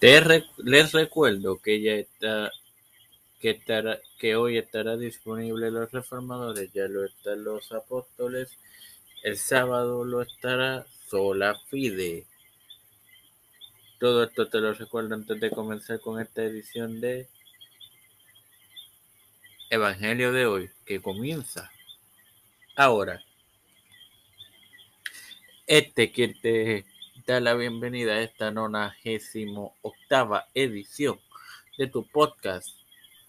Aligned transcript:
les 0.00 0.92
recuerdo 0.92 1.58
que 1.58 1.80
ya 1.82 1.92
está 1.92 2.50
que, 3.40 3.50
estará, 3.50 3.98
que 4.18 4.36
hoy 4.36 4.58
estará 4.58 4.96
disponible 4.96 5.70
los 5.70 5.90
reformadores, 5.90 6.70
ya 6.72 6.86
lo 6.88 7.04
están 7.04 7.42
los 7.42 7.72
apóstoles, 7.72 8.58
el 9.22 9.36
sábado 9.38 10.04
lo 10.04 10.22
estará 10.22 10.86
Sola 11.08 11.58
Fide. 11.68 12.26
Todo 13.98 14.24
esto 14.24 14.48
te 14.48 14.60
lo 14.60 14.72
recuerdo 14.72 15.14
antes 15.14 15.40
de 15.40 15.50
comenzar 15.50 16.00
con 16.00 16.20
esta 16.20 16.42
edición 16.42 17.00
de 17.00 17.28
Evangelio 19.70 20.32
de 20.32 20.46
hoy, 20.46 20.70
que 20.84 21.00
comienza 21.00 21.70
ahora. 22.76 23.22
Este 25.66 26.10
que 26.10 26.28
te 26.28 26.84
da 27.30 27.38
la 27.38 27.54
bienvenida 27.54 28.14
a 28.14 28.22
esta 28.22 28.50
nonagésimo 28.50 29.76
octava 29.82 30.48
edición 30.52 31.20
de 31.78 31.86
tu 31.86 32.04
podcast 32.04 32.66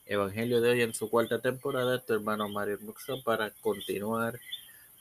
Evangelio 0.08 0.60
de 0.60 0.72
hoy 0.72 0.82
en 0.82 0.96
su 0.96 1.08
cuarta 1.08 1.40
temporada, 1.40 2.04
tu 2.04 2.14
hermano 2.14 2.50
Mario 2.50 2.80
Muxo 2.82 3.22
para 3.22 3.52
continuar 3.52 4.40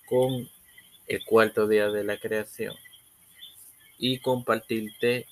con 0.06 0.46
el 1.06 1.24
cuarto 1.24 1.66
día 1.66 1.88
de 1.88 2.04
la 2.04 2.18
creación 2.18 2.74
y 3.96 4.18
compartirte 4.18 5.26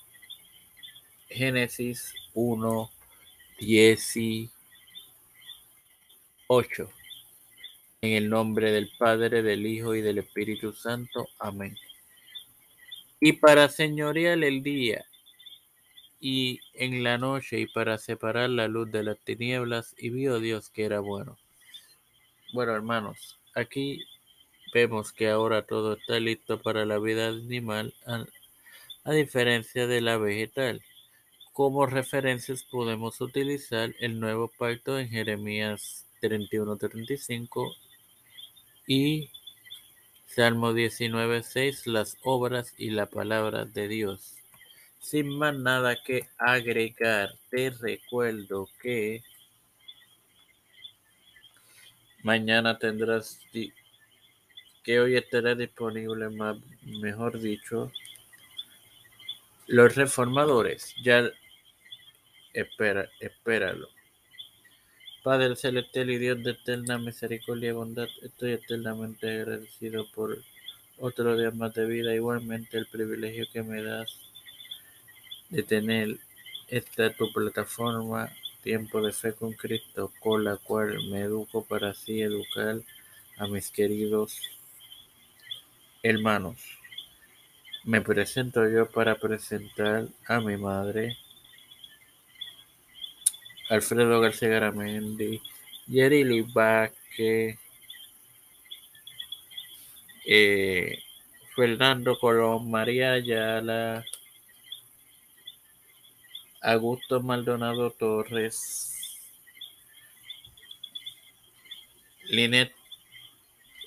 Génesis 1.27 2.15
1, 2.33 2.89
18. 3.59 4.49
En 8.01 8.13
el 8.13 8.29
nombre 8.31 8.71
del 8.71 8.89
Padre, 8.97 9.43
del 9.43 9.67
Hijo 9.67 9.93
y 9.93 10.01
del 10.01 10.17
Espíritu 10.17 10.73
Santo. 10.73 11.29
Amén. 11.37 11.77
Y 13.19 13.33
para 13.33 13.69
señorear 13.69 14.43
el 14.43 14.63
día 14.63 15.05
y 16.19 16.59
en 16.73 17.03
la 17.03 17.17
noche 17.17 17.59
y 17.59 17.67
para 17.67 17.97
separar 17.97 18.49
la 18.49 18.67
luz 18.67 18.91
de 18.91 19.03
las 19.03 19.19
tinieblas 19.19 19.95
y 19.97 20.09
vio 20.09 20.39
Dios 20.39 20.69
que 20.69 20.85
era 20.85 20.99
bueno. 20.99 21.37
Bueno, 22.53 22.73
hermanos, 22.75 23.39
aquí 23.55 24.05
vemos 24.73 25.11
que 25.11 25.29
ahora 25.29 25.65
todo 25.65 25.93
está 25.93 26.19
listo 26.19 26.61
para 26.61 26.85
la 26.85 26.99
vida 26.99 27.29
animal 27.29 27.93
a, 28.05 28.25
diferencia 29.11 29.87
de 29.87 30.01
la 30.01 30.17
vegetal. 30.17 30.81
Como 31.53 31.85
referencias 31.85 32.63
podemos 32.63 33.21
utilizar 33.21 33.93
el 33.99 34.19
nuevo 34.19 34.51
pacto 34.57 34.99
en 34.99 35.09
Jeremías 35.09 36.05
31-35 36.21 37.75
y 38.87 39.29
Salmo 40.35 40.73
19.6, 40.73 41.87
las 41.87 42.15
obras 42.21 42.75
y 42.77 42.91
la 42.91 43.07
palabra 43.07 43.65
de 43.65 43.87
Dios. 43.87 44.35
Sin 44.99 45.35
más 45.35 45.57
nada 45.57 45.97
que 46.05 46.29
agregar, 46.37 47.33
te 47.49 47.71
recuerdo 47.71 48.69
que 48.79 49.23
mañana 52.21 52.77
tendrás 52.77 53.39
que 54.83 54.99
hoy 54.99 55.15
estará 55.15 55.55
disponible 55.55 56.29
más, 56.29 56.57
mejor 56.83 57.39
dicho, 57.39 57.91
los 59.65 59.95
reformadores. 59.95 60.93
Ya 61.03 61.27
espera, 62.53 63.09
espéralo. 63.19 63.89
Padre 65.23 65.55
celestial 65.57 66.09
y 66.11 66.17
Dios 66.17 66.41
de 66.43 66.51
eterna 66.51 66.97
misericordia 66.97 67.69
y 67.69 67.73
bondad, 67.73 68.07
estoy 68.21 68.53
eternamente 68.53 69.29
agradecido 69.29 70.07
por 70.15 70.37
otro 70.97 71.37
día 71.37 71.51
más 71.51 71.73
de 71.73 71.85
vida, 71.85 72.15
igualmente 72.15 72.77
el 72.77 72.85
privilegio 72.85 73.45
que 73.51 73.61
me 73.61 73.83
das 73.83 74.17
de 75.49 75.63
tener 75.63 76.17
esta 76.69 77.13
tu 77.13 77.33
plataforma 77.33 78.31
Tiempo 78.63 79.01
de 79.01 79.11
Fe 79.11 79.33
con 79.33 79.51
Cristo, 79.53 80.13
con 80.21 80.45
la 80.45 80.55
cual 80.55 80.97
me 81.09 81.21
educo 81.21 81.65
para 81.65 81.89
así 81.89 82.21
educar 82.21 82.79
a 83.37 83.47
mis 83.47 83.71
queridos 83.71 84.39
hermanos. 86.01 86.57
Me 87.83 87.99
presento 87.99 88.69
yo 88.69 88.89
para 88.89 89.15
presentar 89.15 90.07
a 90.27 90.39
mi 90.39 90.55
madre, 90.55 91.17
Alfredo 93.69 94.19
García 94.19 94.49
Garamendi, 94.49 95.41
Yerili 95.87 96.41
Vázquez, 96.41 97.59
eh, 100.25 101.03
Fernando 101.55 102.17
Colón, 102.17 102.71
María 102.71 103.13
Ayala, 103.13 104.03
Augusto 106.61 107.21
Maldonado 107.21 107.91
Torres, 107.91 108.89
Linet 112.23 112.73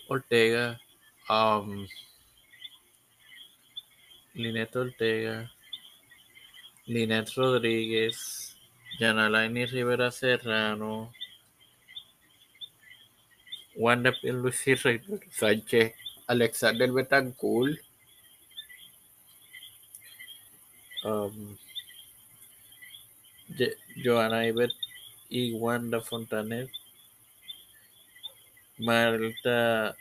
Ortega, 0.09 0.81
um, 1.29 1.87
Linet 4.35 4.77
Ortega, 4.77 5.53
Linet 6.87 7.29
Rodríguez, 7.35 8.52
Yanalaini 9.01 9.67
Rivera 9.71 10.11
Serrano, 10.11 11.13
Wanda 13.77 14.13
Lucy 14.23 14.77
Sánchez, 15.31 15.95
Alexander 16.29 16.93
Betancourt, 16.93 17.79
um, 21.05 21.59
Joana 23.97 24.47
Ibet 24.47 24.71
y 25.29 25.53
Wanda 25.55 26.01
Fontanet, 26.01 26.71
Marta 28.79 29.97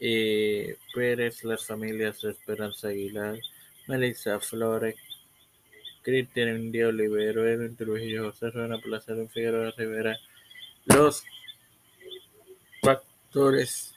eh, 0.00 0.76
Pérez, 0.94 1.44
las 1.44 1.64
familias 1.64 2.20
de 2.20 2.30
Esperanza 2.30 2.88
Aguilar, 2.88 3.38
Melissa 3.86 4.40
Flores, 4.40 4.96
Cristian 6.06 6.50
Indio 6.50 6.90
Olivero, 6.90 7.44
Edwin 7.48 7.74
Trujillo, 7.74 8.30
José 8.30 8.50
Ruena 8.50 8.78
Placer, 8.78 9.28
Figueroa 9.28 9.72
Rivera, 9.76 10.16
los 10.84 11.24
factores. 12.80 13.92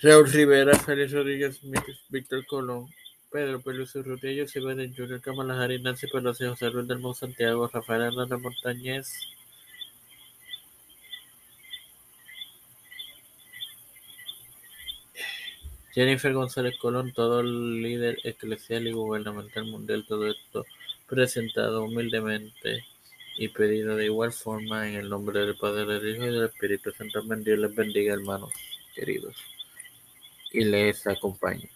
Raúl 0.00 0.30
Rivera, 0.30 0.78
Félix 0.78 1.10
Rodríguez, 1.10 1.60
Víctor 2.08 2.46
Colón, 2.46 2.86
Pedro 3.32 3.60
Peluso 3.60 4.00
Rutillo, 4.00 4.46
Silvana 4.46 4.84
Junior, 4.96 5.20
Kamala 5.20 5.60
Harris, 5.60 5.82
Nancy 5.82 6.06
Pelosi, 6.06 6.44
José 6.44 6.70
Luis 6.70 6.86
del 6.86 7.02
Santiago, 7.16 7.66
Rafael 7.66 8.02
Hernández 8.02 8.38
Montañez, 8.38 9.12
Jennifer 15.96 16.34
González 16.34 16.76
Colón, 16.76 17.14
todo 17.14 17.40
el 17.40 17.82
líder 17.82 18.18
eclesial 18.22 18.86
y 18.86 18.92
gubernamental 18.92 19.64
mundial, 19.64 20.04
todo 20.06 20.30
esto 20.30 20.66
presentado 21.08 21.84
humildemente 21.84 22.84
y 23.38 23.48
pedido 23.48 23.96
de 23.96 24.04
igual 24.04 24.30
forma 24.30 24.86
en 24.86 24.96
el 24.96 25.08
nombre 25.08 25.40
del 25.40 25.56
Padre, 25.56 25.86
del 25.86 26.14
Hijo 26.14 26.26
y 26.26 26.32
del 26.32 26.44
Espíritu 26.44 26.92
Santo. 26.92 27.22
Dios 27.38 27.58
les 27.58 27.74
bendiga, 27.74 28.12
hermanos 28.12 28.52
queridos, 28.94 29.36
y 30.52 30.66
les 30.66 31.06
acompañe. 31.06 31.70